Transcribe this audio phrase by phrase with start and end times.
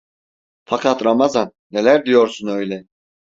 [0.65, 2.87] Fakat Ramazan, neler diyorsun öyle…